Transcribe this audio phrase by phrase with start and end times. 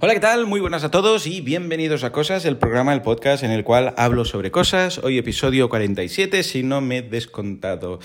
[0.00, 0.46] Hola, ¿qué tal?
[0.46, 3.94] Muy buenas a todos y bienvenidos a Cosas, el programa, el podcast en el cual
[3.96, 4.98] hablo sobre cosas.
[4.98, 7.98] Hoy episodio 47, si no me he descontado.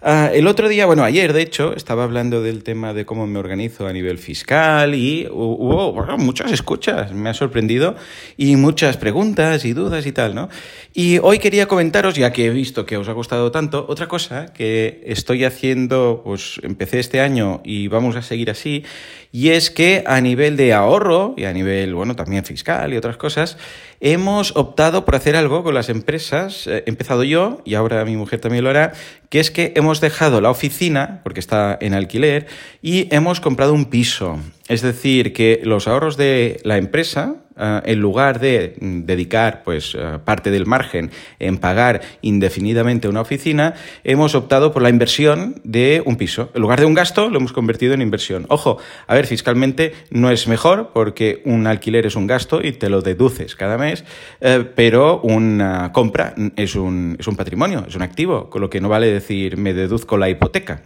[0.00, 3.38] Ah, el otro día, bueno, ayer de hecho, estaba hablando del tema de cómo me
[3.38, 7.94] organizo a nivel fiscal y hubo muchas escuchas, me ha sorprendido,
[8.36, 10.48] y muchas preguntas y dudas y tal, ¿no?
[10.92, 14.52] Y hoy quería comentaros, ya que he visto que os ha gustado tanto, otra cosa
[14.52, 18.84] que estoy haciendo, pues empecé este año y vamos a seguir así,
[19.32, 23.16] y es que a nivel de ahorro y a nivel, bueno, también fiscal y otras
[23.16, 23.58] cosas,
[24.00, 28.16] hemos optado por hacer algo con las empresas, eh, he empezado yo y ahora mi
[28.16, 28.92] mujer también lo hará,
[29.28, 32.46] que es que hemos dejado la oficina, porque está en alquiler,
[32.82, 34.38] y hemos comprado un piso.
[34.68, 40.18] Es decir, que los ahorros de la empresa, eh, en lugar de dedicar pues, eh,
[40.24, 46.16] parte del margen en pagar indefinidamente una oficina, hemos optado por la inversión de un
[46.16, 46.50] piso.
[46.54, 48.46] En lugar de un gasto, lo hemos convertido en inversión.
[48.48, 52.88] Ojo, a ver, fiscalmente no es mejor porque un alquiler es un gasto y te
[52.88, 54.04] lo deduces cada mes,
[54.40, 58.80] eh, pero una compra es un, es un patrimonio, es un activo, con lo que
[58.80, 60.82] no vale decir me deduzco la hipoteca.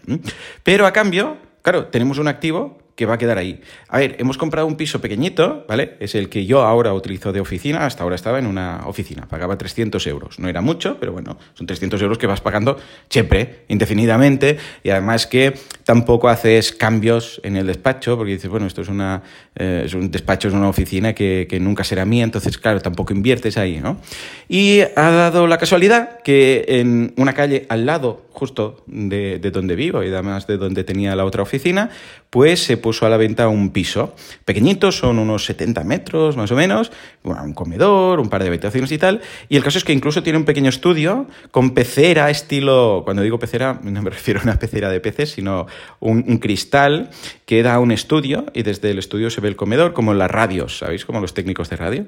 [0.62, 3.60] Pero a cambio, claro, tenemos un activo que va a quedar ahí.
[3.86, 5.94] A ver, hemos comprado un piso pequeñito, ¿vale?
[6.00, 9.56] Es el que yo ahora utilizo de oficina, hasta ahora estaba en una oficina, pagaba
[9.56, 10.40] 300 euros.
[10.40, 12.76] No era mucho, pero bueno, son 300 euros que vas pagando
[13.08, 15.54] siempre, indefinidamente, y además que
[15.84, 19.22] tampoco haces cambios en el despacho, porque dices, bueno, esto es, una,
[19.54, 23.14] eh, es un despacho, es una oficina que, que nunca será mía, entonces, claro, tampoco
[23.14, 24.00] inviertes ahí, ¿no?
[24.48, 29.74] Y ha dado la casualidad que en una calle al lado, justo de, de donde
[29.74, 31.90] vivo y además de donde tenía la otra oficina,
[32.30, 34.14] pues se puso a la venta un piso.
[34.44, 36.92] Pequeñito, son unos 70 metros más o menos,
[37.24, 39.20] un comedor, un par de habitaciones y tal.
[39.48, 43.38] Y el caso es que incluso tiene un pequeño estudio con pecera estilo, cuando digo
[43.38, 45.66] pecera no me refiero a una pecera de peces, sino
[46.00, 47.10] un, cristal
[47.46, 50.78] que da un estudio y desde el estudio se ve el comedor, como las radios,
[50.78, 51.04] ¿sabéis?
[51.04, 52.06] Como los técnicos de radio.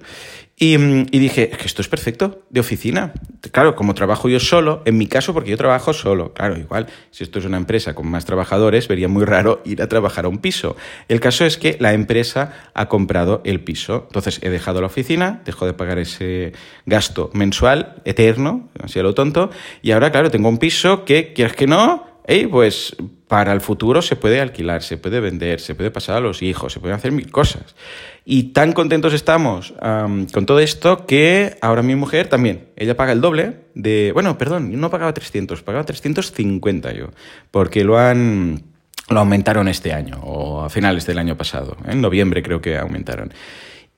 [0.63, 3.15] Y, y dije, que esto es perfecto, de oficina.
[3.51, 7.25] Claro, como trabajo yo solo, en mi caso porque yo trabajo solo, claro, igual, si
[7.25, 10.37] esto es una empresa con más trabajadores, vería muy raro ir a trabajar a un
[10.37, 10.77] piso.
[11.09, 14.05] El caso es que la empresa ha comprado el piso.
[14.09, 16.53] Entonces he dejado la oficina, dejo de pagar ese
[16.85, 19.49] gasto mensual eterno, así a lo tonto,
[19.81, 22.10] y ahora, claro, tengo un piso que, quieres que no,
[22.51, 26.43] pues para el futuro se puede alquilar, se puede vender, se puede pasar a los
[26.43, 27.75] hijos, se pueden hacer mil cosas.
[28.25, 33.21] Y tan contentos estamos con todo esto que ahora mi mujer también, ella paga el
[33.21, 34.11] doble de...
[34.13, 37.11] Bueno, perdón, no pagaba 300, pagaba 350 yo,
[37.51, 38.65] porque lo han
[39.11, 41.77] lo aumentaron este año o a finales del año pasado.
[41.85, 43.33] En noviembre creo que aumentaron.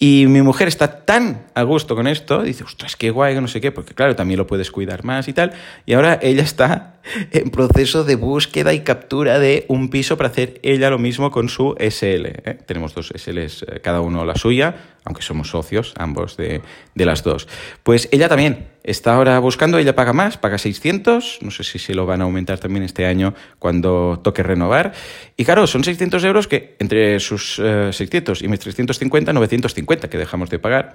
[0.05, 3.61] Y mi mujer está tan a gusto con esto, dice, ostras, qué guay, no sé
[3.61, 5.53] qué, porque claro, también lo puedes cuidar más y tal.
[5.87, 6.95] Y ahora ella está
[7.31, 11.49] en proceso de búsqueda y captura de un piso para hacer ella lo mismo con
[11.49, 12.27] su SL.
[12.27, 12.59] ¿eh?
[12.67, 14.75] Tenemos dos SLs, eh, cada uno la suya,
[15.05, 16.63] aunque somos socios ambos de,
[16.97, 17.47] de, las dos.
[17.85, 21.95] Pues ella también está ahora buscando, ella paga más, paga 600, no sé si se
[21.95, 24.93] lo van a aumentar también este año cuando toque renovar.
[25.37, 30.19] Y claro, son 600 euros que entre sus 600 eh, y mis 350, 950 que
[30.19, 30.95] dejamos de pagar.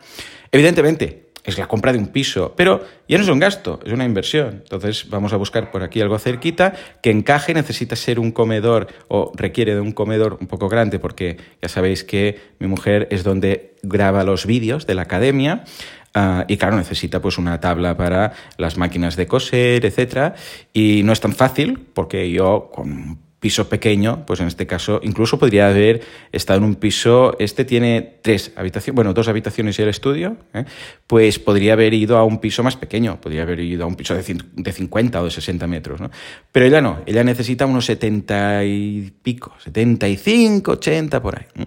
[0.51, 4.03] Evidentemente, es la compra de un piso, pero ya no es un gasto, es una
[4.03, 4.63] inversión.
[4.63, 9.31] Entonces vamos a buscar por aquí algo cerquita que encaje, necesita ser un comedor o
[9.33, 13.75] requiere de un comedor un poco grande porque ya sabéis que mi mujer es donde
[13.81, 15.63] graba los vídeos de la academia.
[16.15, 20.35] Uh, y claro, necesita pues una tabla para las máquinas de coser, etcétera.
[20.73, 25.37] Y no es tan fácil porque yo con piso pequeño, pues en este caso incluso
[25.37, 29.89] podría haber estado en un piso, este tiene tres habitaciones, bueno, dos habitaciones y el
[29.89, 30.65] estudio, ¿eh?
[31.05, 34.15] pues podría haber ido a un piso más pequeño, podría haber ido a un piso
[34.15, 36.09] de, de 50 o de 60 metros, ¿no?
[36.51, 41.65] Pero ella no, ella necesita unos 70 y pico, 75, 80 por ahí.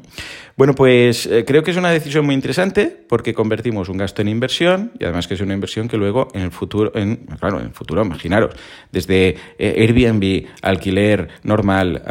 [0.56, 4.28] Bueno, pues eh, creo que es una decisión muy interesante porque convertimos un gasto en
[4.28, 7.66] inversión y además que es una inversión que luego en el futuro, en, claro, en
[7.66, 8.54] el futuro, imaginaros,
[8.92, 11.28] desde eh, Airbnb, alquiler
[11.60, 12.03] normal,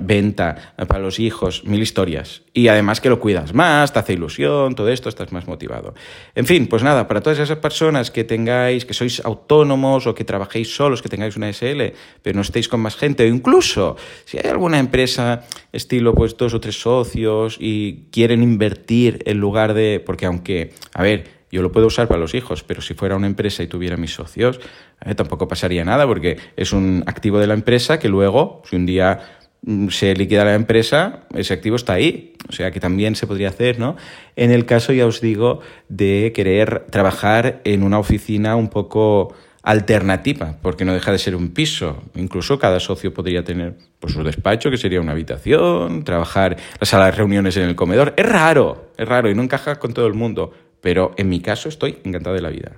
[0.00, 2.42] venta para los hijos, mil historias.
[2.52, 5.94] Y además que lo cuidas más, te hace ilusión, todo esto, estás más motivado.
[6.34, 10.24] En fin, pues nada, para todas esas personas que tengáis, que sois autónomos o que
[10.24, 11.92] trabajéis solos, que tengáis una SL,
[12.22, 16.54] pero no estéis con más gente, o incluso si hay alguna empresa estilo pues dos
[16.54, 20.02] o tres socios y quieren invertir en lugar de...
[20.04, 23.26] Porque aunque, a ver, yo lo puedo usar para los hijos, pero si fuera una
[23.26, 24.60] empresa y tuviera mis socios,
[25.04, 28.86] eh, tampoco pasaría nada porque es un activo de la empresa que luego, si un
[28.86, 29.20] día
[29.62, 32.34] mm, se liquida la empresa, ese activo está ahí.
[32.48, 33.96] O sea que también se podría hacer, ¿no?
[34.36, 39.34] En el caso, ya os digo, de querer trabajar en una oficina un poco
[39.66, 42.04] alternativa, porque no deja de ser un piso.
[42.14, 47.06] Incluso cada socio podría tener pues, su despacho, que sería una habitación, trabajar la sala
[47.06, 48.14] de reuniones en el comedor.
[48.16, 50.52] Es raro, es raro y no encaja con todo el mundo.
[50.80, 52.72] Pero en mi caso estoy encantado de la vida.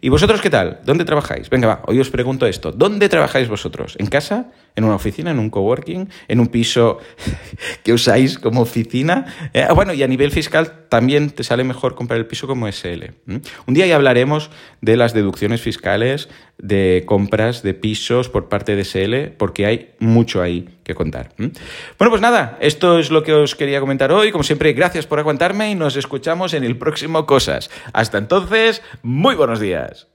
[0.00, 0.80] ¿Y vosotros qué tal?
[0.84, 1.50] ¿Dónde trabajáis?
[1.50, 2.72] Venga, va, hoy os pregunto esto.
[2.72, 3.96] ¿Dónde trabajáis vosotros?
[3.98, 4.52] ¿En casa?
[4.76, 5.30] ¿En una oficina?
[5.30, 6.08] ¿En un coworking?
[6.28, 6.98] ¿En un piso
[7.82, 9.50] que usáis como oficina?
[9.54, 13.04] Eh, bueno, y a nivel fiscal también te sale mejor comprar el piso como SL.
[13.66, 14.50] Un día ya hablaremos
[14.82, 16.28] de las deducciones fiscales
[16.58, 21.32] de compras de pisos por parte de SL, porque hay mucho ahí que contar.
[21.36, 24.30] Bueno, pues nada, esto es lo que os quería comentar hoy.
[24.30, 27.70] Como siempre, gracias por aguantarme y nos escuchamos en el próximo Cosas.
[27.92, 30.06] Hasta entonces, muy buenos días.